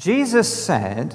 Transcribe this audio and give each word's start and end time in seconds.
Jesus 0.00 0.48
said, 0.64 1.14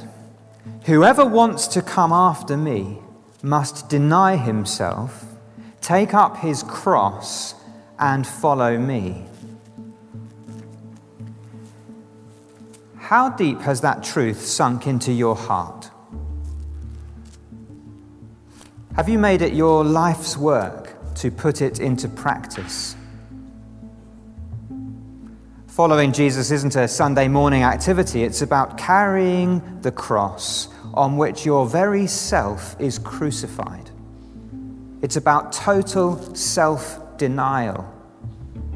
Whoever 0.84 1.26
wants 1.26 1.66
to 1.70 1.82
come 1.82 2.14
after 2.14 2.56
me 2.56 3.00
must 3.42 3.90
deny 3.90 4.36
himself, 4.36 5.26
take 5.82 6.14
up 6.14 6.38
his 6.38 6.62
cross, 6.62 7.56
and 7.98 8.28
follow 8.28 8.78
me. 8.78 9.26
How 12.98 13.30
deep 13.30 13.62
has 13.62 13.82
that 13.82 14.04
truth 14.04 14.46
sunk 14.46 14.86
into 14.86 15.12
your 15.12 15.36
heart? 15.36 15.90
Have 18.96 19.10
you 19.10 19.18
made 19.18 19.42
it 19.42 19.54
your 19.54 19.84
life's 19.84 20.38
work 20.38 20.94
to 21.16 21.32
put 21.32 21.60
it 21.60 21.80
into 21.80 22.08
practice? 22.08 22.96
Following 25.76 26.14
Jesus 26.14 26.52
isn't 26.52 26.78
a 26.78 26.88
Sunday 26.88 27.28
morning 27.28 27.64
activity, 27.64 28.24
it's 28.24 28.42
about 28.42 28.78
carrying 28.78 29.82
the 29.82 29.92
cross 29.92 30.70
on 30.94 31.18
which 31.18 31.46
your 31.46 31.68
very 31.68 32.08
self 32.08 32.80
is 32.80 32.98
crucified. 32.98 33.90
It's 35.02 35.18
about 35.18 35.52
total 35.52 36.34
self 36.34 37.18
denial. 37.18 37.94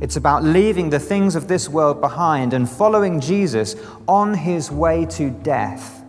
It's 0.01 0.17
about 0.17 0.43
leaving 0.43 0.89
the 0.89 0.99
things 0.99 1.37
of 1.37 1.47
this 1.47 1.69
world 1.69 2.01
behind 2.01 2.53
and 2.53 2.69
following 2.69 3.21
Jesus 3.21 3.77
on 4.05 4.33
his 4.33 4.69
way 4.69 5.05
to 5.11 5.29
death. 5.29 6.03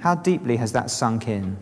How 0.00 0.16
deeply 0.16 0.56
has 0.56 0.72
that 0.72 0.90
sunk 0.90 1.28
in? 1.28 1.56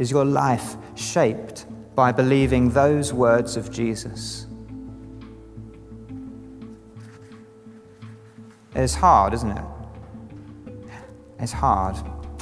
Is 0.00 0.10
your 0.10 0.24
life 0.24 0.74
shaped 0.96 1.66
by 1.96 2.12
believing 2.12 2.70
those 2.70 3.12
words 3.12 3.56
of 3.56 3.72
Jesus? 3.72 4.46
It's 8.74 8.94
hard, 8.94 9.32
isn't 9.32 9.50
it? 9.50 9.64
It's 11.40 11.52
hard. 11.52 11.96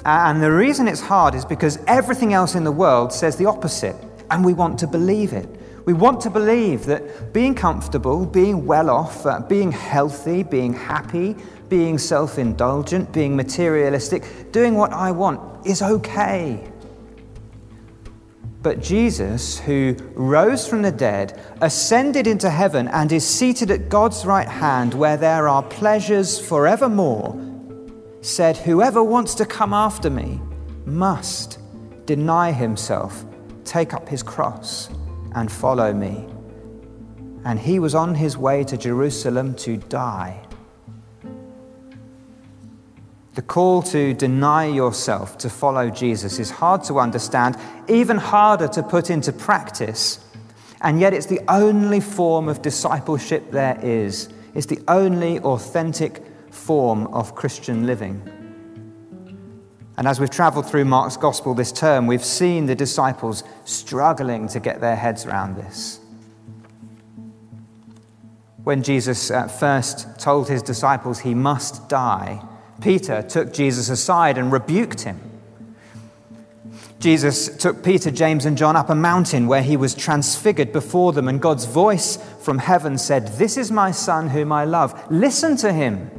And 0.05 0.43
the 0.43 0.53
reason 0.53 0.89
it's 0.89 1.01
hard 1.01 1.35
is 1.35 1.45
because 1.45 1.79
everything 1.87 2.35
else 2.35 2.57
in 2.57 2.65
the 2.65 2.73
world 2.73 3.13
says 3.13 3.37
the 3.37 3.47
opposite, 3.47 3.97
and 4.31 4.45
we 4.45 4.53
want 4.53 4.79
to 4.81 4.87
believe 4.87 5.33
it. 5.33 5.49
We 5.87 5.93
want 5.93 6.21
to 6.23 6.31
believe 6.31 6.87
that 6.87 7.33
being 7.33 7.55
comfortable, 7.55 8.27
being 8.27 8.67
well 8.67 8.91
off, 8.91 9.25
uh, 9.25 9.41
being 9.41 9.71
healthy, 9.71 10.43
being 10.43 10.73
happy, 10.73 11.37
being 11.69 11.99
self 11.99 12.39
indulgent, 12.39 13.13
being 13.13 13.37
materialistic, 13.37 14.51
doing 14.51 14.75
what 14.75 14.93
I 14.93 15.11
want 15.11 15.67
is 15.67 15.83
okay. 15.83 16.71
But 18.65 18.81
Jesus, 18.81 19.59
who 19.59 19.95
rose 20.15 20.67
from 20.67 20.81
the 20.81 20.91
dead, 20.91 21.39
ascended 21.61 22.27
into 22.27 22.49
heaven, 22.49 22.89
and 22.89 23.13
is 23.13 23.25
seated 23.25 23.71
at 23.71 23.91
God's 23.91 24.25
right 24.25 24.49
hand 24.49 24.95
where 24.95 25.19
there 25.19 25.49
are 25.49 25.63
pleasures 25.63 26.41
forevermore, 26.41 27.39
said, 28.23 28.57
Whoever 28.57 29.05
wants 29.05 29.35
to 29.35 29.45
come 29.45 29.75
after 29.75 30.09
me 30.09 30.41
must 30.87 31.59
deny 32.07 32.53
himself, 32.53 33.27
take 33.67 33.93
up 33.93 34.09
his 34.09 34.23
cross, 34.23 34.89
and 35.35 35.53
follow 35.53 35.93
me. 35.93 36.27
And 37.45 37.61
he 37.61 37.79
was 37.79 37.95
on 37.95 38.15
his 38.15 38.39
way 38.39 38.65
to 38.65 38.79
Jerusalem 38.79 39.55
to 39.57 39.77
die 39.77 40.44
the 43.35 43.43
call 43.43 43.83
to 43.83 44.15
deny 44.15 44.67
yourself 44.67 45.37
to 45.39 45.51
follow 45.51 45.91
Jesus 45.91 46.39
is 46.39 46.51
hard 46.51 46.85
to 46.85 47.01
understand, 47.01 47.57
even 47.89 48.17
harder 48.17 48.69
to 48.69 48.83
put 48.83 49.11
into 49.11 49.33
practice, 49.33 50.21
and 50.81 51.01
yet 51.01 51.13
it's 51.13 51.27
the 51.27 51.41
only 51.49 51.99
form 52.01 52.49
of 52.49 52.63
discipleship 52.63 53.51
there 53.51 53.79
is. 53.83 54.29
It's 54.55 54.67
the 54.67 54.81
only 54.87 55.41
authentic 55.41 56.23
form 56.51 57.09
of 57.09 57.35
Christian 57.35 57.87
living. 57.87 58.23
And 59.97 60.07
as 60.07 60.21
we've 60.21 60.31
traveled 60.31 60.69
through 60.69 60.85
Mark's 60.85 61.17
gospel 61.17 61.55
this 61.55 61.73
term, 61.73 62.07
we've 62.07 62.25
seen 62.25 62.67
the 62.67 62.75
disciples 62.75 63.43
struggling 63.65 64.47
to 64.49 64.61
get 64.61 64.81
their 64.81 64.97
heads 64.97 65.27
around 65.27 65.57
this. 65.57 65.99
When 68.63 68.83
Jesus 68.83 69.31
first 69.59 70.21
told 70.21 70.49
his 70.49 70.63
disciples 70.63 71.21
he 71.21 71.35
must 71.35 71.89
die, 71.89 72.41
Peter 72.81 73.23
took 73.23 73.53
Jesus 73.53 73.89
aside 73.89 74.39
and 74.39 74.53
rebuked 74.53 75.03
him. 75.03 75.21
Jesus 76.99 77.55
took 77.59 77.85
Peter, 77.85 78.11
James, 78.11 78.47
and 78.47 78.57
John 78.57 78.77
up 78.77 78.89
a 78.89 78.95
mountain 78.95 79.47
where 79.47 79.63
he 79.63 79.77
was 79.77 79.95
transfigured 79.95 80.73
before 80.73 81.13
them, 81.13 81.29
and 81.29 81.41
God's 81.41 81.67
voice 81.67 82.17
from 82.41 82.59
heaven 82.59 82.97
said, 82.97 83.29
This 83.37 83.59
is 83.59 83.71
my 83.71 83.91
son 83.91 84.31
whom 84.31 84.51
I 84.51 84.65
love. 84.65 85.11
Listen 85.11 85.57
to 85.59 85.73
him. 85.73 86.11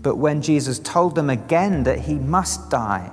But 0.00 0.16
when 0.16 0.40
Jesus 0.40 0.78
told 0.78 1.14
them 1.14 1.28
again 1.28 1.82
that 1.82 2.00
he 2.00 2.14
must 2.14 2.70
die, 2.70 3.10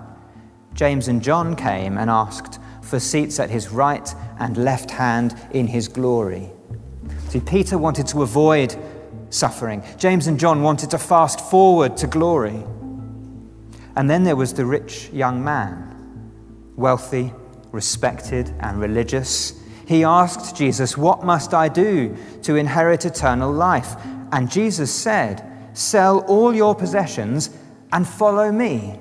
James 0.74 1.10
and 1.10 1.22
John 1.22 1.56
came 1.56 1.98
and 1.98 2.10
asked 2.10 2.60
for 2.82 3.00
seats 3.00 3.40
at 3.40 3.50
his 3.50 3.70
right 3.70 4.14
and 4.40 4.56
left 4.58 4.92
hand 4.92 5.36
in 5.52 5.68
his 5.68 5.88
glory. 5.88 6.52
See, 7.28 7.40
Peter 7.40 7.78
wanted 7.78 8.08
to 8.08 8.24
avoid 8.24 8.78
suffering. 9.32 9.84
James 9.98 10.28
and 10.28 10.40
John 10.40 10.62
wanted 10.62 10.92
to 10.92 11.00
fast 11.00 11.40
forward 11.50 11.98
to 11.98 12.08
glory. 12.08 12.64
And 13.96 14.10
then 14.10 14.24
there 14.24 14.36
was 14.36 14.54
the 14.54 14.66
rich 14.66 15.10
young 15.12 15.44
man, 15.44 16.32
wealthy, 16.76 17.34
respected, 17.72 18.54
and 18.60 18.80
religious. 18.80 19.60
He 19.88 20.04
asked 20.04 20.56
Jesus, 20.56 20.98
What 20.98 21.24
must 21.24 21.54
I 21.54 21.68
do 21.68 22.16
to 22.44 22.56
inherit 22.56 23.06
eternal 23.06 23.52
life? 23.52 23.96
And 24.32 24.52
Jesus 24.52 24.94
said, 24.94 25.48
Sell 25.74 26.20
all 26.28 26.54
your 26.54 26.76
possessions 26.76 27.50
and 27.92 28.08
follow 28.08 28.52
me. 28.52 29.00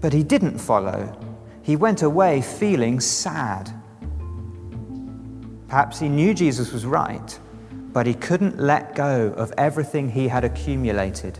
But 0.00 0.12
he 0.12 0.22
didn't 0.22 0.58
follow. 0.58 1.20
He 1.62 1.76
went 1.76 2.02
away 2.02 2.42
feeling 2.42 3.00
sad. 3.00 3.70
Perhaps 5.68 5.98
he 5.98 6.08
knew 6.08 6.34
Jesus 6.34 6.72
was 6.72 6.86
right 6.86 7.38
but 7.94 8.06
he 8.06 8.12
couldn't 8.12 8.58
let 8.58 8.96
go 8.96 9.32
of 9.36 9.52
everything 9.56 10.10
he 10.10 10.26
had 10.26 10.44
accumulated. 10.44 11.38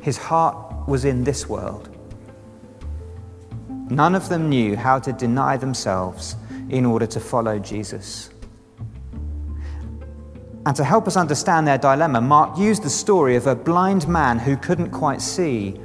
His 0.00 0.16
heart 0.16 0.88
was 0.88 1.04
in 1.04 1.24
this 1.24 1.48
world. 1.48 1.88
None 3.90 4.14
of 4.14 4.28
them 4.28 4.48
knew 4.48 4.76
how 4.76 5.00
to 5.00 5.12
deny 5.12 5.56
themselves 5.56 6.36
in 6.68 6.86
order 6.86 7.06
to 7.06 7.18
follow 7.18 7.58
Jesus. 7.58 8.30
And 10.64 10.76
to 10.76 10.84
help 10.84 11.08
us 11.08 11.16
understand 11.16 11.66
their 11.66 11.78
dilemma, 11.78 12.20
Mark 12.20 12.56
used 12.56 12.84
the 12.84 12.90
story 12.90 13.34
of 13.34 13.48
a 13.48 13.56
blind 13.56 14.06
man 14.06 14.38
who 14.38 14.56
couldn't 14.56 14.90
quite 14.90 15.20
see. 15.20 15.80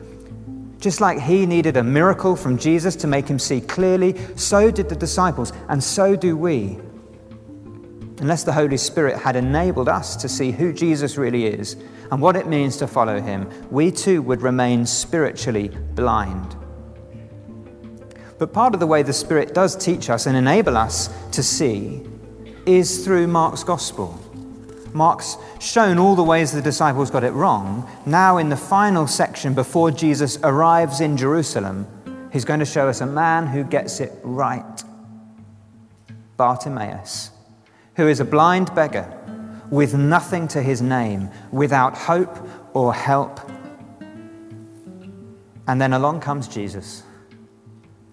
Just 0.77 1.01
like 1.01 1.19
he 1.19 1.47
needed 1.47 1.77
a 1.77 1.83
miracle 1.83 2.35
from 2.35 2.59
Jesus 2.59 2.95
to 2.97 3.07
make 3.07 3.27
him 3.27 3.39
see 3.39 3.61
clearly, 3.61 4.15
so 4.35 4.69
did 4.69 4.89
the 4.89 4.95
disciples, 4.95 5.53
and 5.69 5.83
so 5.83 6.15
do 6.15 6.37
we. 6.37 6.77
Unless 8.25 8.43
the 8.43 8.53
Holy 8.53 8.77
Spirit 8.77 9.19
had 9.19 9.35
enabled 9.35 9.87
us 9.87 10.15
to 10.15 10.27
see 10.27 10.49
who 10.49 10.73
Jesus 10.73 11.15
really 11.15 11.45
is 11.45 11.75
and 12.11 12.19
what 12.19 12.35
it 12.35 12.47
means 12.47 12.75
to 12.77 12.87
follow 12.87 13.21
him, 13.21 13.47
we 13.69 13.91
too 13.91 14.19
would 14.23 14.41
remain 14.41 14.83
spiritually 14.87 15.67
blind. 15.93 16.55
But 18.39 18.51
part 18.51 18.73
of 18.73 18.79
the 18.79 18.87
way 18.87 19.03
the 19.03 19.13
Spirit 19.13 19.53
does 19.53 19.75
teach 19.75 20.09
us 20.09 20.25
and 20.25 20.35
enable 20.35 20.75
us 20.75 21.11
to 21.33 21.43
see 21.43 22.01
is 22.65 23.05
through 23.05 23.27
Mark's 23.27 23.63
gospel. 23.63 24.19
Mark's 24.91 25.37
shown 25.59 25.99
all 25.99 26.15
the 26.15 26.23
ways 26.23 26.51
the 26.51 26.63
disciples 26.63 27.11
got 27.11 27.23
it 27.23 27.33
wrong. 27.33 27.87
Now, 28.07 28.37
in 28.37 28.49
the 28.49 28.57
final 28.57 29.05
section, 29.05 29.53
before 29.53 29.91
Jesus 29.91 30.39
arrives 30.41 30.99
in 30.99 31.15
Jerusalem, 31.15 31.85
he's 32.33 32.43
going 32.43 32.59
to 32.59 32.65
show 32.65 32.89
us 32.89 33.01
a 33.01 33.05
man 33.05 33.45
who 33.45 33.63
gets 33.63 33.99
it 33.99 34.13
right 34.23 34.83
Bartimaeus 36.37 37.29
who 37.95 38.07
is 38.07 38.19
a 38.19 38.25
blind 38.25 38.73
beggar 38.75 39.11
with 39.69 39.93
nothing 39.95 40.47
to 40.49 40.61
his 40.61 40.81
name, 40.81 41.29
without 41.51 41.97
hope 41.97 42.37
or 42.73 42.93
help. 42.93 43.39
And 45.67 45.81
then 45.81 45.93
along 45.93 46.21
comes 46.21 46.47
Jesus. 46.47 47.03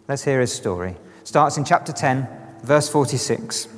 Let's 0.08 0.24
hear 0.24 0.40
his 0.40 0.52
story. 0.52 0.96
Starts 1.24 1.56
in 1.56 1.64
chapter 1.64 1.92
10, 1.92 2.26
verse 2.62 2.88
46. 2.88 3.68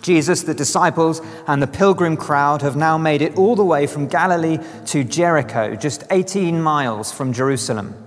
Jesus, 0.00 0.44
the 0.44 0.54
disciples, 0.54 1.20
and 1.46 1.60
the 1.60 1.66
pilgrim 1.66 2.16
crowd 2.16 2.62
have 2.62 2.76
now 2.76 2.96
made 2.96 3.22
it 3.22 3.36
all 3.36 3.56
the 3.56 3.64
way 3.64 3.86
from 3.86 4.06
Galilee 4.06 4.58
to 4.86 5.02
Jericho, 5.02 5.74
just 5.74 6.04
18 6.10 6.62
miles 6.62 7.12
from 7.12 7.32
Jerusalem. 7.32 8.05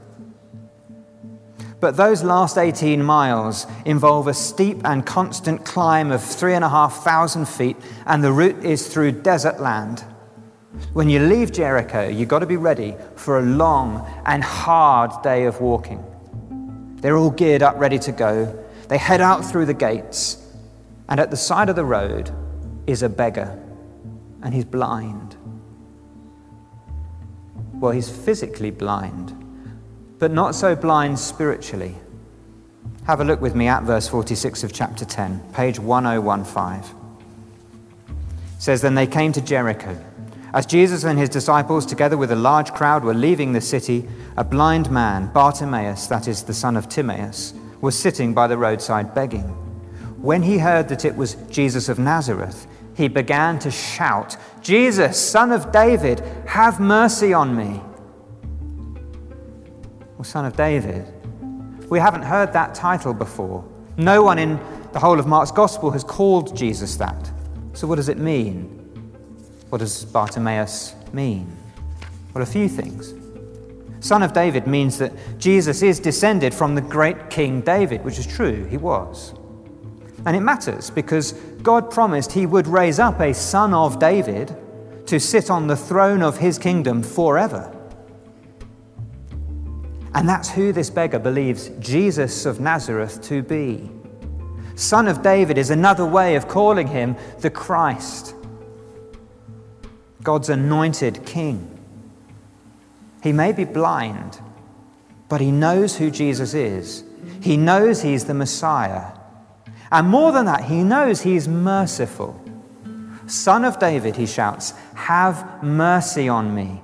But 1.79 1.95
those 1.95 2.23
last 2.23 2.57
18 2.57 3.01
miles 3.03 3.65
involve 3.85 4.27
a 4.27 4.33
steep 4.33 4.81
and 4.83 5.05
constant 5.05 5.65
climb 5.65 6.11
of 6.11 6.21
3,500 6.21 7.45
feet, 7.47 7.77
and 8.05 8.23
the 8.23 8.33
route 8.33 8.65
is 8.65 8.87
through 8.87 9.13
desert 9.13 9.61
land. 9.61 10.03
When 10.93 11.09
you 11.09 11.19
leave 11.19 11.51
Jericho, 11.51 12.07
you've 12.07 12.29
got 12.29 12.39
to 12.39 12.45
be 12.45 12.57
ready 12.57 12.95
for 13.15 13.39
a 13.39 13.43
long 13.43 14.05
and 14.25 14.43
hard 14.43 15.11
day 15.23 15.45
of 15.45 15.61
walking. 15.61 16.03
They're 16.97 17.17
all 17.17 17.31
geared 17.31 17.63
up, 17.63 17.79
ready 17.79 17.99
to 17.99 18.11
go. 18.11 18.65
They 18.89 18.97
head 18.97 19.21
out 19.21 19.45
through 19.45 19.65
the 19.65 19.73
gates, 19.73 20.45
and 21.07 21.19
at 21.19 21.31
the 21.31 21.37
side 21.37 21.69
of 21.69 21.75
the 21.75 21.85
road 21.85 22.31
is 22.87 23.03
a 23.03 23.09
beggar, 23.09 23.57
and 24.41 24.53
he's 24.53 24.65
blind. 24.65 25.37
Well, 27.75 27.93
he's 27.93 28.09
physically 28.09 28.71
blind, 28.71 29.33
but 30.19 30.31
not 30.31 30.53
so 30.53 30.75
blind 30.75 31.17
spiritually. 31.17 31.95
Have 33.05 33.21
a 33.21 33.23
look 33.23 33.41
with 33.41 33.55
me 33.55 33.67
at 33.67 33.83
verse 33.83 34.07
46 34.07 34.63
of 34.63 34.73
chapter 34.73 35.05
10, 35.05 35.53
page 35.53 35.79
1015. 35.79 36.97
It 38.07 38.61
says, 38.61 38.81
Then 38.81 38.95
they 38.95 39.07
came 39.07 39.31
to 39.31 39.41
Jericho. 39.41 39.97
As 40.53 40.65
Jesus 40.65 41.03
and 41.03 41.17
his 41.17 41.29
disciples, 41.29 41.85
together 41.85 42.17
with 42.17 42.31
a 42.31 42.35
large 42.35 42.73
crowd, 42.73 43.03
were 43.03 43.13
leaving 43.13 43.53
the 43.53 43.61
city, 43.61 44.07
a 44.35 44.43
blind 44.43 44.91
man, 44.91 45.31
Bartimaeus, 45.31 46.07
that 46.07 46.27
is 46.27 46.43
the 46.43 46.53
son 46.53 46.75
of 46.75 46.89
Timaeus, 46.89 47.53
was 47.81 47.97
sitting 47.97 48.33
by 48.33 48.47
the 48.47 48.57
roadside 48.57 49.15
begging. 49.15 49.47
When 50.21 50.43
he 50.43 50.57
heard 50.57 50.89
that 50.89 51.05
it 51.05 51.15
was 51.15 51.35
Jesus 51.49 51.87
of 51.87 51.97
Nazareth, 51.97 52.67
he 52.95 53.07
began 53.07 53.59
to 53.59 53.71
shout, 53.71 54.35
Jesus, 54.61 55.17
son 55.17 55.51
of 55.51 55.71
David, 55.71 56.19
have 56.47 56.79
mercy 56.79 57.31
on 57.31 57.55
me. 57.55 57.81
Well, 60.19 60.25
son 60.25 60.43
of 60.43 60.57
David, 60.57 61.05
we 61.89 61.97
haven't 61.97 62.23
heard 62.23 62.51
that 62.51 62.75
title 62.75 63.13
before. 63.13 63.63
No 63.95 64.21
one 64.21 64.37
in 64.37 64.59
the 64.91 64.99
whole 64.99 65.17
of 65.17 65.27
Mark's 65.27 65.49
gospel 65.49 65.91
has 65.91 66.03
called 66.03 66.57
Jesus 66.57 66.97
that. 66.97 67.31
So, 67.71 67.87
what 67.87 67.95
does 67.95 68.09
it 68.09 68.17
mean? 68.17 68.63
What 69.69 69.77
does 69.77 70.03
Bartimaeus 70.03 70.93
mean? 71.13 71.55
Well, 72.33 72.43
a 72.43 72.45
few 72.45 72.67
things. 72.67 73.13
Son 74.05 74.21
of 74.21 74.33
David 74.33 74.67
means 74.67 74.97
that 74.97 75.13
Jesus 75.37 75.81
is 75.81 76.01
descended 76.01 76.53
from 76.53 76.75
the 76.75 76.81
great 76.81 77.29
King 77.29 77.61
David, 77.61 78.03
which 78.03 78.19
is 78.19 78.27
true, 78.27 78.65
he 78.65 78.75
was. 78.75 79.33
And 80.25 80.35
it 80.35 80.41
matters 80.41 80.89
because 80.89 81.31
God 81.63 81.89
promised 81.89 82.33
he 82.33 82.45
would 82.45 82.67
raise 82.67 82.99
up 82.99 83.21
a 83.21 83.33
son 83.33 83.73
of 83.73 83.99
David 83.99 84.53
to 85.05 85.17
sit 85.17 85.49
on 85.49 85.67
the 85.67 85.77
throne 85.77 86.21
of 86.21 86.39
his 86.39 86.59
kingdom 86.59 87.03
forever. 87.03 87.73
And 90.13 90.27
that's 90.27 90.49
who 90.49 90.71
this 90.71 90.89
beggar 90.89 91.19
believes 91.19 91.69
Jesus 91.79 92.45
of 92.45 92.59
Nazareth 92.59 93.21
to 93.23 93.43
be. 93.43 93.89
Son 94.75 95.07
of 95.07 95.21
David 95.21 95.57
is 95.57 95.69
another 95.69 96.05
way 96.05 96.35
of 96.35 96.47
calling 96.47 96.87
him 96.87 97.15
the 97.39 97.49
Christ, 97.49 98.33
God's 100.23 100.49
anointed 100.49 101.25
king. 101.25 101.77
He 103.21 103.33
may 103.33 103.51
be 103.51 103.65
blind, 103.65 104.39
but 105.27 105.41
he 105.41 105.51
knows 105.51 105.97
who 105.97 106.09
Jesus 106.09 106.53
is. 106.53 107.03
He 107.41 107.57
knows 107.57 108.01
he's 108.01 108.25
the 108.25 108.33
Messiah. 108.33 109.11
And 109.91 110.07
more 110.07 110.31
than 110.31 110.45
that, 110.45 110.63
he 110.65 110.83
knows 110.83 111.21
he's 111.21 111.47
merciful. 111.47 112.39
Son 113.27 113.65
of 113.65 113.79
David, 113.79 114.15
he 114.15 114.25
shouts, 114.25 114.71
have 114.95 115.63
mercy 115.63 116.29
on 116.29 116.55
me. 116.55 116.81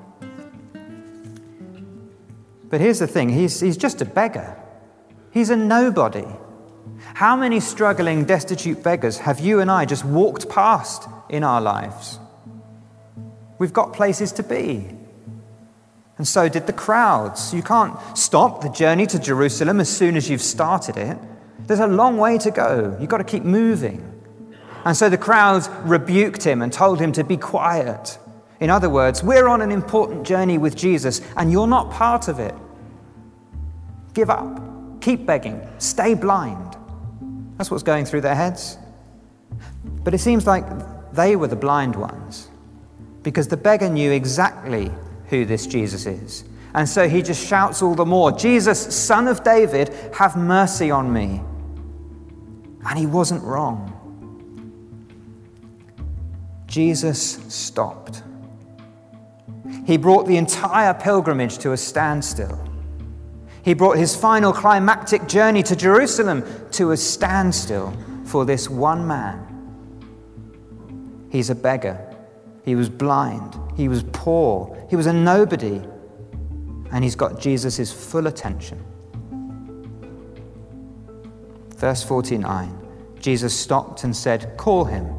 But 2.70 2.82
here's 2.82 3.00
the 3.00 3.08
thing 3.08 3.30
he's, 3.30 3.60
he's 3.60 3.78
just 3.78 4.02
a 4.02 4.06
beggar, 4.06 4.58
he's 5.32 5.50
a 5.50 5.56
nobody. 5.56 6.26
How 7.16 7.36
many 7.36 7.60
struggling, 7.60 8.26
destitute 8.26 8.84
beggars 8.84 9.20
have 9.20 9.40
you 9.40 9.60
and 9.60 9.72
I 9.72 9.86
just 9.86 10.06
walked 10.06 10.50
past 10.50 11.08
in 11.30 11.44
our 11.44 11.62
lives? 11.62 12.20
We've 13.58 13.74
got 13.74 13.94
places 13.94 14.32
to 14.34 14.44
be. 14.44 14.88
And 16.18 16.28
so 16.28 16.48
did 16.48 16.68
the 16.68 16.74
crowds. 16.74 17.54
You 17.54 17.62
can't 17.62 17.98
stop 18.18 18.62
the 18.62 18.70
journey 18.70 19.06
to 19.08 19.20
Jerusalem 19.20 19.80
as 19.80 19.90
soon 19.90 20.16
as 20.16 20.30
you've 20.30 20.42
started 20.42 20.98
it. 20.98 21.18
There's 21.68 21.80
a 21.80 21.88
long 21.88 22.18
way 22.18 22.38
to 22.40 22.52
go. 22.52 22.98
You've 23.00 23.10
got 23.10 23.18
to 23.18 23.24
keep 23.24 23.44
moving. 23.44 24.12
And 24.86 24.96
so 24.96 25.10
the 25.10 25.18
crowds 25.18 25.70
rebuked 25.84 26.44
him 26.44 26.62
and 26.62 26.72
told 26.72 27.00
him 27.00 27.12
to 27.14 27.24
be 27.24 27.38
quiet. 27.38 28.18
In 28.66 28.72
other 28.72 28.90
words, 28.90 29.22
we're 29.22 29.48
on 29.48 29.62
an 29.62 29.72
important 29.72 30.26
journey 30.26 30.58
with 30.58 30.76
Jesus 30.76 31.22
and 31.38 31.52
you're 31.52 31.68
not 31.68 31.92
part 31.92 32.28
of 32.28 32.40
it. 32.40 32.56
Give 34.16 34.32
up. 34.32 34.60
Keep 35.02 35.28
begging. 35.28 35.62
Stay 35.78 36.16
blind. 36.16 36.76
That's 37.60 37.70
what's 37.70 37.84
going 37.84 38.06
through 38.06 38.22
their 38.22 38.34
heads. 38.34 38.80
But 40.04 40.16
it 40.16 40.18
seems 40.18 40.48
like 40.48 40.66
they 41.14 41.36
were 41.36 41.46
the 41.46 41.56
blind 41.56 41.96
ones 41.96 42.50
because 43.22 43.48
the 43.48 43.56
beggar 43.56 43.88
knew 43.88 44.12
exactly 44.12 44.92
who 45.28 45.46
this 45.46 45.68
Jesus 45.68 46.08
is. 46.08 46.44
And 46.74 46.90
so 46.90 47.08
he 47.08 47.22
just 47.22 47.48
shouts 47.48 47.84
all 47.84 47.94
the 47.94 48.04
more 48.04 48.32
Jesus, 48.32 48.80
son 48.80 49.28
of 49.28 49.44
David, 49.44 49.94
have 50.16 50.36
mercy 50.36 50.90
on 50.90 51.14
me. 51.14 51.40
And 52.90 52.98
he 52.98 53.06
wasn't 53.06 53.44
wrong. 53.44 53.92
Jesus 56.66 57.38
stopped. 57.48 58.24
He 59.86 59.98
brought 59.98 60.26
the 60.26 60.38
entire 60.38 60.94
pilgrimage 60.94 61.60
to 61.60 61.72
a 61.72 61.78
standstill. 61.78 62.60
He 63.64 63.74
brought 63.74 63.98
his 63.98 64.16
final 64.16 64.52
climactic 64.52 65.28
journey 65.28 65.64
to 65.64 65.76
Jerusalem 65.76 66.44
to 66.72 66.92
a 66.92 66.98
standstill 66.98 67.96
for 68.26 68.46
this 68.46 68.70
one 68.70 69.08
man. 69.08 69.42
He's 71.30 71.50
a 71.50 71.56
beggar. 71.56 72.00
He 72.64 72.76
was 72.76 72.90
blind. 72.90 73.56
He 73.76 73.88
was 73.88 74.04
poor. 74.12 74.76
He 74.90 74.96
was 74.96 75.06
a 75.06 75.14
nobody. 75.14 75.82
And 76.92 77.04
he's 77.04 77.16
got 77.16 77.40
Jesus' 77.40 77.92
full 77.92 78.28
attention. 78.28 78.84
Verse 81.78 82.04
49 82.04 82.82
Jesus 83.20 83.60
stopped 83.60 84.04
and 84.04 84.16
said, 84.16 84.56
Call 84.58 84.86
him. 84.86 85.12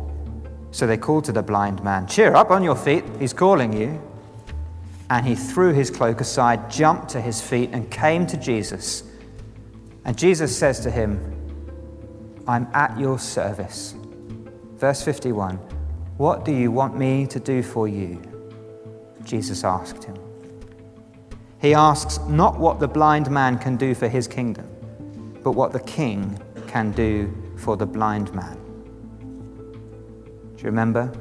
So 0.70 0.86
they 0.86 0.96
called 0.96 1.24
to 1.24 1.32
the 1.32 1.42
blind 1.42 1.82
man, 1.82 2.06
Cheer 2.06 2.34
up 2.34 2.50
on 2.50 2.62
your 2.62 2.76
feet, 2.76 3.04
he's 3.18 3.32
calling 3.32 3.72
you. 3.72 4.00
And 5.08 5.24
he 5.24 5.34
threw 5.34 5.72
his 5.72 5.90
cloak 5.90 6.20
aside, 6.20 6.70
jumped 6.70 7.10
to 7.10 7.20
his 7.20 7.40
feet, 7.40 7.70
and 7.72 7.90
came 7.90 8.26
to 8.26 8.36
Jesus. 8.36 9.04
And 10.04 10.16
Jesus 10.16 10.56
says 10.56 10.80
to 10.80 10.90
him, 10.90 11.32
I'm 12.48 12.68
at 12.72 12.98
your 12.98 13.18
service. 13.18 13.94
Verse 14.76 15.02
51 15.02 15.56
What 16.16 16.44
do 16.44 16.52
you 16.52 16.70
want 16.70 16.96
me 16.96 17.26
to 17.26 17.40
do 17.40 17.62
for 17.62 17.88
you? 17.88 18.20
Jesus 19.24 19.64
asked 19.64 20.04
him. 20.04 20.16
He 21.60 21.74
asks 21.74 22.18
not 22.28 22.58
what 22.58 22.78
the 22.80 22.88
blind 22.88 23.30
man 23.30 23.58
can 23.58 23.76
do 23.76 23.94
for 23.94 24.08
his 24.08 24.28
kingdom, 24.28 24.68
but 25.42 25.52
what 25.52 25.72
the 25.72 25.80
king 25.80 26.40
can 26.66 26.92
do 26.92 27.32
for 27.56 27.76
the 27.76 27.86
blind 27.86 28.32
man. 28.34 28.56
Do 30.56 30.62
you 30.62 30.66
remember? 30.66 31.12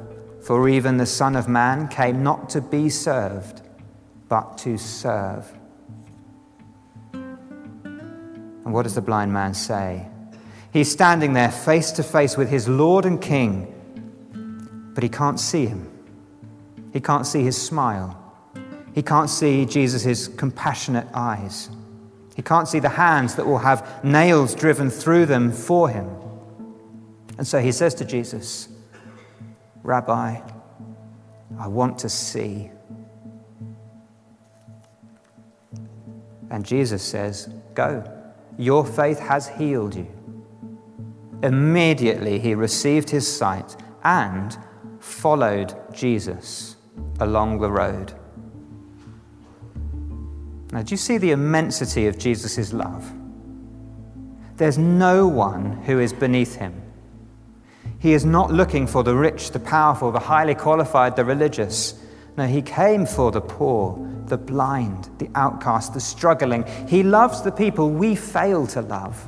For 0.41 0.69
even 0.69 0.97
the 0.97 1.05
Son 1.05 1.35
of 1.35 1.47
Man 1.47 1.87
came 1.87 2.21
not 2.21 2.49
to 2.51 2.61
be 2.61 2.89
served, 2.89 3.61
but 4.35 4.57
to 4.57 4.77
serve. 4.77 5.49
And 7.13 8.73
what 8.73 8.83
does 8.83 8.95
the 8.95 9.01
blind 9.01 9.31
man 9.31 9.53
say? 9.53 10.05
He's 10.73 10.91
standing 10.91 11.31
there 11.31 11.49
face 11.49 11.91
to 11.91 12.03
face 12.03 12.35
with 12.35 12.49
his 12.49 12.67
Lord 12.67 13.05
and 13.05 13.21
King, 13.21 14.91
but 14.93 15.03
he 15.03 15.07
can't 15.07 15.39
see 15.39 15.67
him. 15.67 15.89
He 16.91 16.99
can't 16.99 17.25
see 17.25 17.43
his 17.43 17.55
smile. 17.55 18.21
He 18.93 19.01
can't 19.01 19.29
see 19.29 19.65
Jesus' 19.65 20.27
compassionate 20.27 21.07
eyes. 21.13 21.69
He 22.35 22.41
can't 22.41 22.67
see 22.67 22.79
the 22.79 22.89
hands 22.89 23.35
that 23.35 23.47
will 23.47 23.59
have 23.59 24.03
nails 24.03 24.53
driven 24.53 24.89
through 24.89 25.27
them 25.27 25.49
for 25.49 25.87
him. 25.87 26.09
And 27.37 27.47
so 27.47 27.61
he 27.61 27.71
says 27.71 27.95
to 27.95 28.03
Jesus, 28.03 28.67
Rabbi, 29.81 30.41
I 31.57 31.67
want 31.69 31.99
to 31.99 32.09
see. 32.09 32.69
And 36.49 36.65
Jesus 36.65 37.03
says, 37.03 37.49
Go, 37.73 38.03
your 38.57 38.85
faith 38.85 39.19
has 39.19 39.47
healed 39.47 39.95
you. 39.95 40.07
Immediately 41.43 42.39
he 42.39 42.55
received 42.55 43.09
his 43.09 43.27
sight 43.27 43.75
and 44.03 44.57
followed 44.99 45.75
Jesus 45.93 46.75
along 47.19 47.59
the 47.59 47.71
road. 47.71 48.13
Now, 50.71 50.81
do 50.81 50.91
you 50.91 50.97
see 50.97 51.17
the 51.17 51.31
immensity 51.31 52.07
of 52.07 52.17
Jesus' 52.17 52.73
love? 52.73 53.11
There's 54.57 54.77
no 54.77 55.27
one 55.27 55.83
who 55.83 55.99
is 55.99 56.13
beneath 56.13 56.55
him. 56.55 56.81
He 57.99 58.13
is 58.13 58.25
not 58.25 58.51
looking 58.51 58.87
for 58.87 59.03
the 59.03 59.15
rich, 59.15 59.51
the 59.51 59.59
powerful, 59.59 60.11
the 60.11 60.19
highly 60.19 60.55
qualified, 60.55 61.15
the 61.15 61.25
religious. 61.25 61.99
No, 62.37 62.45
he 62.45 62.61
came 62.61 63.05
for 63.05 63.31
the 63.31 63.41
poor, 63.41 63.97
the 64.27 64.37
blind, 64.37 65.09
the 65.17 65.29
outcast, 65.35 65.93
the 65.93 65.99
struggling. 65.99 66.65
He 66.87 67.03
loves 67.03 67.41
the 67.41 67.51
people 67.51 67.89
we 67.89 68.15
fail 68.15 68.67
to 68.67 68.81
love 68.81 69.27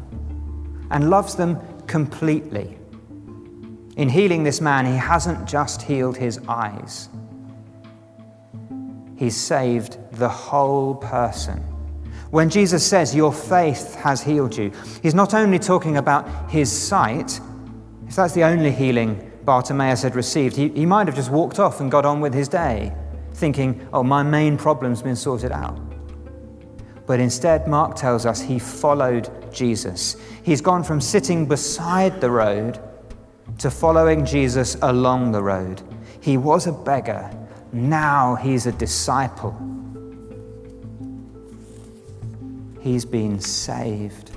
and 0.91 1.09
loves 1.09 1.35
them 1.35 1.59
completely. 1.87 2.77
In 3.95 4.09
healing 4.09 4.43
this 4.43 4.61
man, 4.61 4.85
he 4.85 4.95
hasn't 4.95 5.47
just 5.47 5.81
healed 5.81 6.17
his 6.17 6.39
eyes, 6.47 7.09
he's 9.15 9.35
saved 9.35 9.97
the 10.13 10.29
whole 10.29 10.95
person. 10.95 11.63
When 12.29 12.49
Jesus 12.49 12.85
says, 12.85 13.15
Your 13.15 13.33
faith 13.33 13.95
has 13.95 14.21
healed 14.21 14.55
you, 14.55 14.71
he's 15.01 15.15
not 15.15 15.33
only 15.33 15.59
talking 15.59 15.97
about 15.97 16.51
his 16.51 16.71
sight, 16.71 17.39
if 18.07 18.15
that's 18.15 18.33
the 18.33 18.43
only 18.43 18.71
healing 18.71 19.31
Bartimaeus 19.43 20.01
had 20.01 20.15
received, 20.15 20.55
he, 20.55 20.69
he 20.69 20.85
might 20.85 21.07
have 21.07 21.15
just 21.15 21.31
walked 21.31 21.57
off 21.57 21.79
and 21.79 21.89
got 21.89 22.05
on 22.05 22.19
with 22.19 22.33
his 22.33 22.47
day, 22.47 22.93
thinking, 23.37 23.87
oh, 23.93 24.03
my 24.03 24.23
main 24.23 24.57
problem's 24.57 25.01
been 25.01 25.15
sorted 25.15 25.51
out. 25.51 25.79
But 27.05 27.19
instead, 27.19 27.67
Mark 27.67 27.95
tells 27.95 28.25
us 28.25 28.41
he 28.41 28.59
followed 28.59 29.29
Jesus. 29.53 30.17
He's 30.43 30.59
gone 30.59 30.83
from 30.83 30.99
sitting 30.99 31.45
beside 31.45 32.19
the 32.19 32.31
road 32.31 32.79
to 33.59 33.71
following 33.71 34.25
Jesus 34.25 34.75
along 34.81 35.31
the 35.31 35.41
road. 35.41 35.81
He 36.19 36.35
was 36.35 36.67
a 36.67 36.71
beggar, 36.71 37.31
now 37.71 38.35
he's 38.35 38.65
a 38.65 38.71
disciple. 38.71 39.55
He's 42.81 43.05
been 43.05 43.39
saved. 43.39 44.31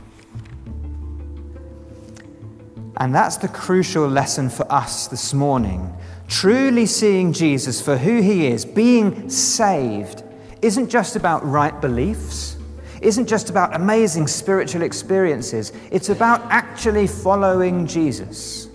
And 3.00 3.12
that's 3.12 3.38
the 3.38 3.48
crucial 3.48 4.06
lesson 4.06 4.48
for 4.48 4.70
us 4.70 5.08
this 5.08 5.34
morning. 5.34 5.92
Truly 6.28 6.86
seeing 6.86 7.32
Jesus 7.32 7.80
for 7.80 7.96
who 7.96 8.22
he 8.22 8.46
is, 8.46 8.64
being 8.64 9.28
saved, 9.28 10.22
isn't 10.62 10.90
just 10.90 11.16
about 11.16 11.44
right 11.44 11.80
beliefs 11.80 12.58
isn't 13.00 13.26
just 13.26 13.50
about 13.50 13.74
amazing 13.74 14.26
spiritual 14.26 14.82
experiences, 14.82 15.72
it's 15.90 16.08
about 16.08 16.42
actually 16.50 17.06
following 17.06 17.86
Jesus. 17.86 18.68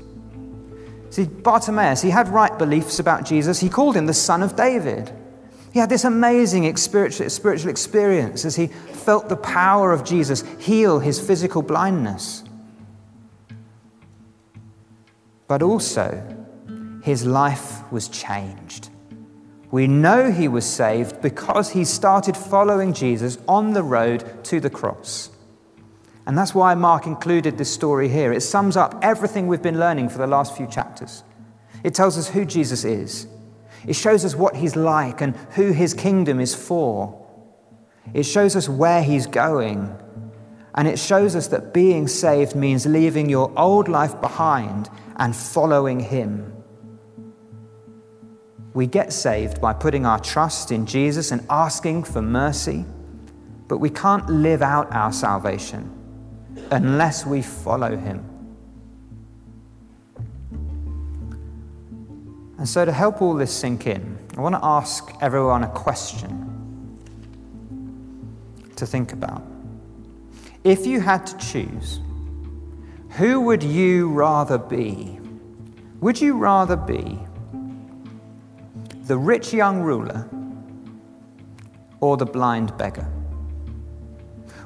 See, 1.12 1.26
Bartimaeus, 1.26 2.02
he 2.02 2.10
had 2.10 2.28
right 2.30 2.58
beliefs 2.58 3.00
about 3.00 3.26
Jesus. 3.26 3.60
He 3.60 3.70
called 3.70 3.96
him 3.96 4.06
the 4.06 4.14
Son 4.14 4.44
of 4.44 4.56
David. 4.56 5.12
He 5.72 5.80
had 5.80 5.90
this 5.90 6.04
amazing 6.04 6.76
spiritual, 6.78 7.70
experience 7.70 8.46
as 8.46 8.56
he 8.56 8.68
felt 8.68 9.30
the 9.30 9.38
power 9.38 9.92
of 9.92 10.04
Jesus 10.04 10.44
heal 10.60 11.00
his 11.00 11.20
physical 11.20 11.62
blindness. 11.62 12.44
But 15.48 15.62
also, 15.62 16.24
his 17.04 17.26
life 17.26 17.92
was 17.92 18.08
changed. 18.10 18.90
We 19.72 19.88
know 19.88 20.32
he 20.32 20.48
was 20.48 20.66
saved 20.66 21.22
because 21.22 21.72
he 21.72 21.86
started 21.86 22.38
following 22.38 22.94
Jesus 22.94 23.38
on 23.48 23.74
the 23.74 23.84
road 23.84 24.44
to 24.46 24.60
the 24.60 24.70
cross. 24.70 25.30
And 26.26 26.38
that's 26.38 26.56
why 26.56 26.74
Mark 26.74 27.06
included 27.06 27.58
this 27.58 27.72
story 27.72 28.10
here. 28.10 28.34
It 28.34 28.42
sums 28.42 28.78
up 28.78 28.98
everything 29.02 29.48
we've 29.48 29.62
been 29.62 29.80
learning 29.80 30.10
for 30.10 30.18
the 30.18 30.28
last 30.28 30.56
few 30.58 30.66
chapters. 30.68 31.24
It 31.84 31.94
tells 31.94 32.18
us 32.18 32.30
who 32.30 32.46
Jesus 32.46 32.84
is, 32.84 33.28
it 33.86 33.96
shows 33.96 34.26
us 34.26 34.36
what 34.36 34.56
he's 34.56 34.76
like 34.76 35.22
and 35.22 35.36
who 35.52 35.72
his 35.72 35.94
kingdom 35.94 36.40
is 36.40 36.56
for. 36.56 37.22
It 38.14 38.24
shows 38.24 38.56
us 38.56 38.68
where 38.68 39.04
he's 39.04 39.28
going. 39.28 39.96
And 40.76 40.90
it 40.90 41.00
shows 41.00 41.36
us 41.38 41.48
that 41.48 41.74
being 41.74 42.08
saved 42.08 42.54
means 42.54 42.86
leaving 42.86 43.30
your 43.30 43.52
old 43.58 43.88
life 43.88 44.20
behind 44.20 44.90
and 45.16 45.34
following 45.34 46.02
him. 46.02 46.52
We 48.74 48.86
get 48.86 49.14
saved 49.14 49.62
by 49.62 49.72
putting 49.72 50.06
our 50.06 50.20
trust 50.20 50.72
in 50.72 50.86
Jesus 50.86 51.32
and 51.32 51.46
asking 51.50 52.04
for 52.04 52.22
mercy, 52.22 52.84
but 53.70 53.78
we 53.78 53.90
can't 53.90 54.30
live 54.30 54.62
out 54.62 54.92
our 54.92 55.14
salvation 55.14 55.90
unless 56.72 57.26
we 57.26 57.42
follow 57.42 57.96
him. 57.96 58.30
And 62.58 62.68
so, 62.68 62.84
to 62.84 62.92
help 62.92 63.22
all 63.22 63.34
this 63.34 63.54
sink 63.54 63.88
in, 63.88 64.18
I 64.38 64.42
want 64.42 64.56
to 64.56 64.64
ask 64.64 65.10
everyone 65.22 65.64
a 65.64 65.70
question 65.70 66.52
to 68.76 68.86
think 68.86 69.14
about. 69.14 69.55
If 70.66 70.88
you 70.88 71.00
had 71.00 71.28
to 71.28 71.38
choose, 71.38 72.00
who 73.12 73.40
would 73.42 73.62
you 73.62 74.10
rather 74.10 74.58
be? 74.58 75.20
Would 76.02 76.20
you 76.20 76.36
rather 76.36 76.76
be 76.76 77.20
the 79.04 79.16
rich 79.16 79.54
young 79.54 79.82
ruler 79.82 80.28
or 82.00 82.18
the 82.18 82.26
blind 82.26 82.76
beggar? 82.80 83.08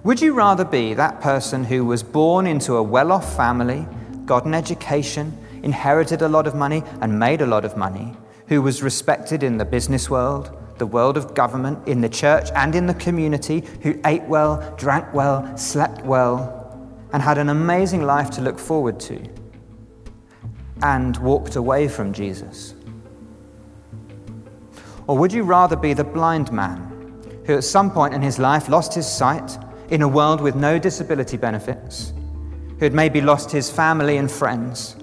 Would 0.05 0.21
you 0.21 0.33
rather 0.33 0.63
be 0.63 0.93
that 0.93 1.19
person 1.19 1.65
who 1.65 1.83
was 1.83 2.01
born 2.01 2.47
into 2.47 2.77
a 2.77 2.83
well 2.83 3.11
off 3.11 3.35
family, 3.35 3.85
got 4.25 4.45
an 4.45 4.53
education, 4.53 5.37
inherited 5.63 6.21
a 6.21 6.29
lot 6.29 6.47
of 6.47 6.55
money, 6.55 6.81
and 7.01 7.19
made 7.19 7.41
a 7.41 7.45
lot 7.45 7.65
of 7.65 7.75
money, 7.75 8.15
who 8.47 8.61
was 8.61 8.81
respected 8.81 9.43
in 9.43 9.57
the 9.57 9.65
business 9.65 10.09
world, 10.09 10.58
the 10.79 10.87
world 10.87 11.17
of 11.17 11.35
government, 11.35 11.87
in 11.87 12.01
the 12.01 12.09
church, 12.09 12.49
and 12.55 12.73
in 12.73 12.87
the 12.87 12.93
community, 12.95 13.63
who 13.81 13.99
ate 14.05 14.23
well, 14.23 14.73
drank 14.77 15.13
well, 15.13 15.55
slept 15.57 16.03
well, 16.03 16.55
and 17.13 17.21
had 17.21 17.37
an 17.37 17.49
amazing 17.49 18.03
life 18.03 18.29
to 18.31 18.41
look 18.41 18.57
forward 18.57 18.99
to, 19.01 19.21
and 20.81 21.17
walked 21.17 21.55
away 21.55 21.87
from 21.87 22.13
Jesus? 22.13 22.73
Or 25.07 25.17
would 25.17 25.33
you 25.33 25.43
rather 25.43 25.75
be 25.75 25.93
the 25.93 26.03
blind 26.03 26.51
man 26.51 26.89
who 27.45 27.57
at 27.57 27.63
some 27.63 27.89
point 27.89 28.13
in 28.13 28.21
his 28.21 28.37
life 28.37 28.69
lost 28.69 28.93
his 28.93 29.07
sight 29.07 29.57
in 29.89 30.03
a 30.03 30.07
world 30.07 30.39
with 30.39 30.55
no 30.55 30.77
disability 30.77 31.35
benefits, 31.35 32.13
who 32.77 32.85
had 32.85 32.93
maybe 32.93 33.21
lost 33.21 33.51
his 33.51 33.71
family 33.71 34.17
and 34.17 34.29
friends, 34.29 34.95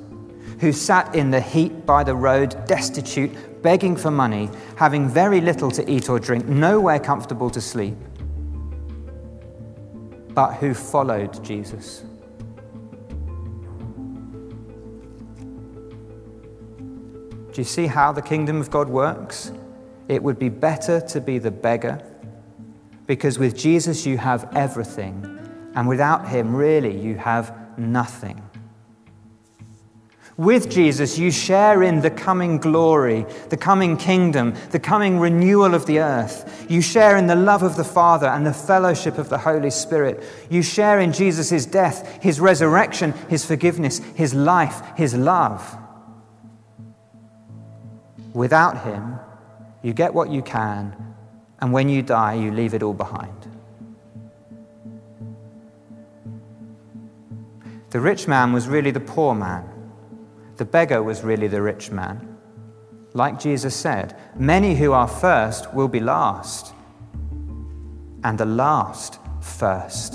who 0.61 0.73
sat 0.73 1.15
in 1.15 1.31
the 1.31 1.41
heat 1.41 1.85
by 1.85 2.03
the 2.03 2.15
road, 2.15 2.57
destitute, 2.67 3.63
begging 3.63 3.97
for 3.97 4.11
money, 4.11 4.49
having 4.77 5.09
very 5.09 5.41
little 5.41 5.71
to 5.71 5.91
eat 5.91 6.09
or 6.09 6.19
drink, 6.19 6.47
nowhere 6.47 6.99
comfortable 6.99 7.51
to 7.51 7.61
sleep, 7.61 7.97
but 10.35 10.55
who 10.55 10.75
followed 10.75 11.43
Jesus? 11.43 12.05
Do 17.53 17.63
you 17.63 17.65
see 17.65 17.87
how 17.87 18.13
the 18.13 18.21
kingdom 18.21 18.61
of 18.61 18.71
God 18.71 18.89
works? 18.89 19.51
It 20.09 20.23
would 20.23 20.39
be 20.39 20.51
better 20.51 21.01
to 21.01 21.21
be 21.21 21.39
the 21.39 21.51
beggar 21.51 22.03
because 23.07 23.39
with 23.39 23.57
Jesus 23.57 24.05
you 24.05 24.19
have 24.19 24.51
everything, 24.55 25.25
and 25.75 25.89
without 25.89 26.29
him, 26.29 26.55
really, 26.55 26.99
you 26.99 27.15
have 27.17 27.79
nothing. 27.79 28.43
With 30.39 30.69
Jesus, 30.69 31.19
you 31.19 31.31
share 31.31 31.83
in 31.83 32.03
the 32.03 32.11
coming 32.11 32.59
glory, 32.59 33.25
the 33.49 33.57
coming 33.57 33.97
kingdom, 33.97 34.55
the 34.71 34.79
coming 34.79 35.19
renewal 35.19 35.75
of 35.75 35.87
the 35.87 36.01
earth. 36.01 36.67
You 36.69 36.83
share 36.83 37.17
in 37.17 37.27
the 37.27 37.35
love 37.35 37.63
of 37.63 37.77
the 37.77 37.85
Father 37.85 38.27
and 38.27 38.45
the 38.45 38.53
fellowship 38.53 39.17
of 39.17 39.31
the 39.31 39.39
Holy 39.39 39.71
Spirit. 39.71 40.23
You 40.51 40.61
share 40.61 41.01
in 41.01 41.15
Jesus' 41.15 41.65
death, 41.65 42.23
his 42.23 42.39
resurrection, 42.39 43.15
his 43.31 43.47
forgiveness, 43.47 44.01
his 44.15 44.35
life, 44.35 44.83
his 44.95 45.15
love. 45.15 45.79
Without 48.35 48.85
him, 48.85 49.19
you 49.83 49.95
get 49.95 50.13
what 50.13 50.29
you 50.29 50.43
can, 50.43 51.15
and 51.61 51.73
when 51.73 51.89
you 51.89 52.03
die, 52.03 52.35
you 52.35 52.51
leave 52.51 52.75
it 52.75 52.83
all 52.83 52.93
behind. 52.93 53.33
The 57.89 58.01
rich 58.01 58.29
man 58.29 58.53
was 58.53 58.69
really 58.69 58.91
the 58.91 59.01
poor 59.01 59.35
man. 59.35 59.76
The 60.57 60.65
beggar 60.65 61.03
was 61.03 61.23
really 61.23 61.49
the 61.49 61.61
rich 61.61 61.91
man. 61.91 62.37
Like 63.13 63.39
Jesus 63.39 63.75
said, 63.75 64.17
many 64.37 64.75
who 64.75 64.93
are 64.93 65.09
first 65.09 65.73
will 65.75 65.89
be 65.89 66.01
last, 66.01 66.75
and 68.25 68.39
the 68.39 68.47
last 68.47 69.19
first. 69.41 70.15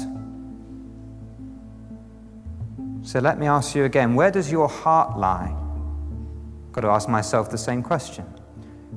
So 3.03 3.19
let 3.19 3.39
me 3.39 3.47
ask 3.47 3.75
you 3.75 3.85
again 3.85 4.15
where 4.15 4.31
does 4.31 4.51
your 4.51 4.67
heart 4.67 5.17
lie? 5.17 5.55
I've 6.67 6.71
got 6.71 6.81
to 6.81 6.89
ask 6.89 7.09
myself 7.09 7.49
the 7.49 7.57
same 7.57 7.81
question. 7.81 8.25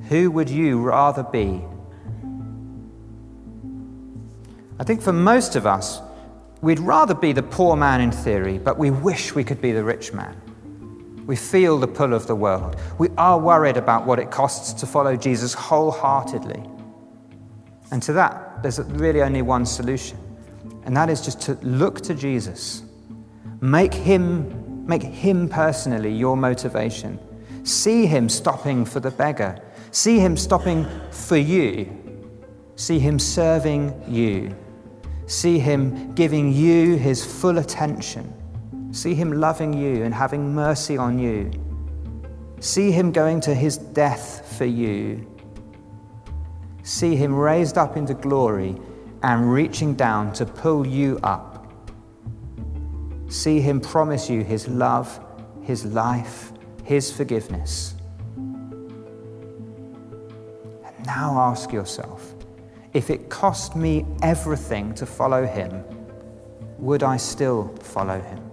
Who 0.09 0.31
would 0.31 0.51
you 0.51 0.81
rather 0.81 1.23
be? 1.23 1.63
I 4.79 4.85
think 4.85 5.01
for 5.01 5.13
most 5.13 5.57
of 5.57 5.67
us, 5.67 6.01
we'd 6.61 6.81
rather 6.81 7.15
be 7.15 7.33
the 7.33 7.43
poor 7.43 7.77
man 7.77 8.01
in 8.01 8.11
theory, 8.11 8.59
but 8.59 8.79
we 8.79 8.91
wish 8.91 9.35
we 9.35 9.45
could 9.45 9.61
be 9.61 9.73
the 9.73 9.85
rich 9.85 10.13
man. 10.13 10.41
We 11.26 11.37
feel 11.37 11.78
the 11.78 11.88
pull 11.88 12.12
of 12.12 12.26
the 12.26 12.35
world. 12.35 12.76
We 12.99 13.09
are 13.16 13.38
worried 13.38 13.76
about 13.76 14.07
what 14.07 14.19
it 14.19 14.31
costs 14.31 14.73
to 14.81 14.87
follow 14.87 15.16
Jesus 15.16 15.54
wholeheartedly. 15.54 16.62
And 17.90 18.02
to 18.02 18.12
that, 18.14 18.62
there's 18.62 18.78
really 18.81 19.23
only 19.23 19.43
one 19.43 19.66
solution, 19.66 20.19
and 20.85 20.97
that 20.97 21.09
is 21.11 21.21
just 21.21 21.40
to 21.43 21.54
look 21.62 22.00
to 22.02 22.14
Jesus. 22.14 22.83
Make 23.61 23.95
him, 23.95 24.87
make 24.87 25.02
him 25.02 25.49
personally 25.49 26.12
your 26.12 26.37
motivation. 26.37 27.19
See 27.64 28.07
him 28.07 28.28
stopping 28.28 28.85
for 28.85 29.00
the 29.00 29.11
beggar 29.11 29.61
See 29.95 30.19
Him 30.19 30.37
stopping 30.37 30.87
for 31.12 31.37
you. 31.37 31.88
See 32.75 32.99
Him 32.99 33.21
serving 33.21 33.95
you. 34.09 34.52
See 35.28 35.61
Him 35.61 36.12
giving 36.14 36.52
you 36.52 36.97
His 36.97 37.25
full 37.25 37.59
attention. 37.59 38.35
See 38.95 39.13
Him 39.13 39.33
loving 39.33 39.73
you 39.73 40.05
and 40.05 40.15
having 40.15 40.55
mercy 40.55 40.97
on 40.97 41.19
you. 41.19 41.51
See 42.61 42.93
Him 42.93 43.11
going 43.11 43.41
to 43.41 43.53
His 43.53 43.77
death 43.77 44.57
for 44.57 44.67
you. 44.67 45.27
See 46.85 47.17
Him 47.17 47.35
raised 47.35 47.77
up 47.77 47.97
into 47.97 48.15
glory 48.15 48.77
and 49.25 49.53
reaching 49.53 49.95
down 49.95 50.33
to 50.35 50.47
pull 50.47 50.87
you 50.87 51.19
up. 51.25 51.67
See 53.29 53.61
Him 53.61 53.81
promise 53.81 54.31
you 54.31 54.45
His 54.45 54.69
love, 54.69 55.19
His 55.63 55.85
life, 55.87 56.53
His 56.85 57.11
forgiveness. 57.11 57.97
And 58.37 58.95
now 61.05 61.37
ask 61.37 61.73
yourself 61.73 62.33
if 62.93 63.11
it 63.11 63.29
cost 63.29 63.75
me 63.75 64.07
everything 64.23 64.95
to 64.95 65.05
follow 65.05 65.45
Him, 65.45 65.83
would 66.79 67.03
I 67.03 67.17
still 67.17 67.75
follow 67.83 68.21
Him? 68.21 68.44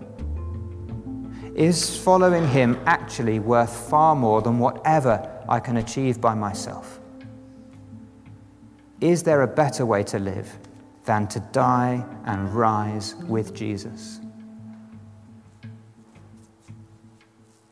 Is 1.55 1.97
following 1.97 2.47
Him 2.47 2.79
actually 2.85 3.39
worth 3.39 3.89
far 3.89 4.15
more 4.15 4.41
than 4.41 4.59
whatever 4.59 5.43
I 5.49 5.59
can 5.59 5.77
achieve 5.77 6.21
by 6.21 6.33
myself? 6.33 6.99
Is 9.01 9.23
there 9.23 9.41
a 9.41 9.47
better 9.47 9.85
way 9.85 10.03
to 10.03 10.19
live 10.19 10.57
than 11.05 11.27
to 11.29 11.39
die 11.51 12.05
and 12.25 12.53
rise 12.53 13.15
with 13.15 13.53
Jesus? 13.53 14.19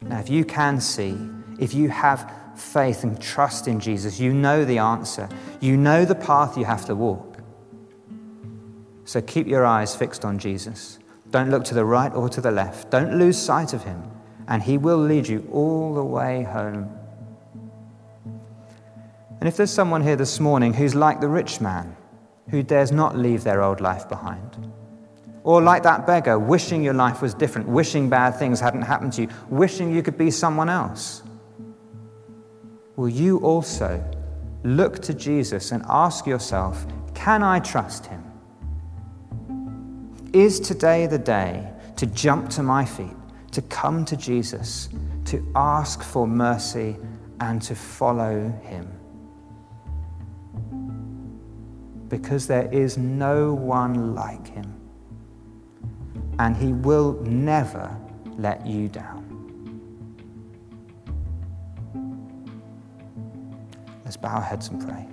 Now, 0.01 0.19
if 0.19 0.29
you 0.29 0.43
can 0.43 0.81
see, 0.81 1.17
if 1.59 1.73
you 1.73 1.89
have 1.89 2.33
faith 2.55 3.03
and 3.03 3.21
trust 3.21 3.67
in 3.67 3.79
Jesus, 3.79 4.19
you 4.19 4.33
know 4.33 4.65
the 4.65 4.79
answer. 4.79 5.29
You 5.61 5.77
know 5.77 6.03
the 6.03 6.15
path 6.15 6.57
you 6.57 6.65
have 6.65 6.85
to 6.85 6.95
walk. 6.95 7.37
So 9.05 9.21
keep 9.21 9.47
your 9.47 9.65
eyes 9.65 9.95
fixed 9.95 10.25
on 10.25 10.39
Jesus. 10.39 10.98
Don't 11.31 11.49
look 11.49 11.63
to 11.65 11.73
the 11.73 11.85
right 11.85 12.13
or 12.13 12.29
to 12.29 12.41
the 12.41 12.51
left. 12.51 12.89
Don't 12.89 13.17
lose 13.17 13.37
sight 13.37 13.73
of 13.73 13.83
him, 13.83 14.03
and 14.47 14.63
he 14.63 14.77
will 14.77 14.97
lead 14.97 15.27
you 15.27 15.47
all 15.51 15.93
the 15.93 16.03
way 16.03 16.43
home. 16.43 16.89
And 19.39 19.47
if 19.47 19.55
there's 19.55 19.71
someone 19.71 20.01
here 20.03 20.15
this 20.15 20.39
morning 20.39 20.73
who's 20.73 20.95
like 20.95 21.21
the 21.21 21.29
rich 21.29 21.61
man, 21.61 21.95
who 22.49 22.63
dares 22.63 22.91
not 22.91 23.17
leave 23.17 23.43
their 23.43 23.61
old 23.61 23.79
life 23.79 24.09
behind, 24.09 24.71
or 25.43 25.61
like 25.61 25.83
that 25.83 26.05
beggar, 26.05 26.37
wishing 26.37 26.83
your 26.83 26.93
life 26.93 27.21
was 27.21 27.33
different, 27.33 27.67
wishing 27.67 28.09
bad 28.09 28.31
things 28.31 28.59
hadn't 28.59 28.81
happened 28.81 29.13
to 29.13 29.21
you, 29.23 29.29
wishing 29.49 29.93
you 29.93 30.03
could 30.03 30.17
be 30.17 30.29
someone 30.31 30.67
else, 30.67 31.23
will 32.95 33.07
you 33.07 33.37
also 33.37 34.03
look 34.63 34.99
to 34.99 35.13
Jesus 35.13 35.71
and 35.71 35.83
ask 35.87 36.27
yourself, 36.27 36.85
can 37.13 37.43
I 37.43 37.59
trust 37.59 38.07
him? 38.07 38.28
Is 40.33 40.59
today 40.59 41.07
the 41.07 41.17
day 41.17 41.71
to 41.95 42.05
jump 42.05 42.49
to 42.51 42.61
my 42.61 42.85
feet, 42.85 43.15
to 43.51 43.63
come 43.63 44.05
to 44.05 44.15
Jesus, 44.15 44.89
to 45.25 45.43
ask 45.55 46.03
for 46.03 46.27
mercy, 46.27 46.97
and 47.39 47.59
to 47.63 47.73
follow 47.73 48.49
him? 48.61 48.87
Because 52.09 52.45
there 52.45 52.71
is 52.71 52.95
no 52.97 53.55
one 53.55 54.13
like 54.13 54.47
him, 54.47 54.71
and 56.37 56.55
he 56.55 56.73
will 56.73 57.13
never 57.23 57.97
let 58.37 58.67
you 58.67 58.87
down. 58.87 59.25
Let's 64.05 64.17
bow 64.17 64.35
our 64.35 64.41
heads 64.41 64.69
and 64.69 64.87
pray. 64.87 65.07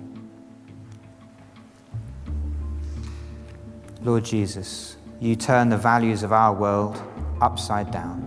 Lord 4.03 4.23
Jesus, 4.23 4.97
you 5.19 5.35
turn 5.35 5.69
the 5.69 5.77
values 5.77 6.21
of 6.21 6.31
our 6.31 6.53
world 6.53 7.01
upside 7.41 7.91
down. 7.91 8.23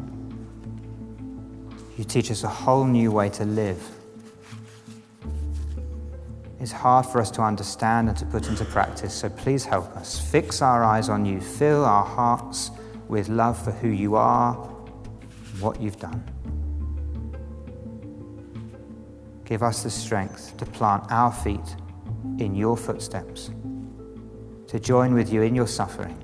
You 1.97 2.05
teach 2.05 2.31
us 2.31 2.43
a 2.43 2.49
whole 2.49 2.85
new 2.85 3.13
way 3.13 3.29
to 3.31 3.45
live. 3.45 3.83
It's 6.59 6.73
hard 6.73 7.07
for 7.07 7.21
us 7.21 7.31
to 7.33 7.43
understand 7.43 8.09
and 8.09 8.19
to 8.19 8.27
put 8.27 8.49
into 8.49 8.65
practice, 8.65 9.15
so 9.15 9.29
please 9.29 9.65
help 9.65 9.97
us. 9.97 10.19
Fix 10.19 10.63
our 10.63 10.85
eyes 10.85 11.09
on 11.09 11.25
you, 11.25 11.41
fill 11.41 11.85
our 11.85 12.05
hearts 12.05 12.71
with 13.09 13.29
love 13.29 13.63
for 13.63 13.71
who 13.71 13.89
you 13.89 14.17
are, 14.17 14.55
what 15.61 15.81
you've 15.81 15.99
done. 15.99 16.25
Give 19.45 19.63
us 19.63 19.83
the 19.83 19.91
strength 19.91 20.57
to 20.59 20.67
plant 20.67 21.05
our 21.11 21.33
feet 21.33 21.77
in 22.39 22.55
your 22.55 22.77
footsteps, 22.77 23.51
to 24.67 24.79
join 24.79 25.15
with 25.15 25.33
you 25.33 25.43
in 25.43 25.55
your 25.55 25.67
suffering 25.67 26.20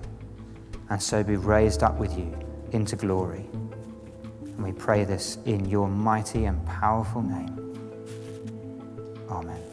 and 0.91 1.03
so 1.03 1.23
be 1.23 1.37
raised 1.37 1.83
up 1.83 1.99
with 1.99 2.17
you 2.17 2.37
into 2.73 2.97
glory. 2.97 3.47
And 3.53 4.63
we 4.63 4.73
pray 4.73 5.05
this 5.05 5.39
in 5.45 5.65
your 5.67 5.89
mighty 5.89 6.45
and 6.45 6.65
powerful 6.67 7.23
name. 7.23 7.63
Amen. 9.29 9.66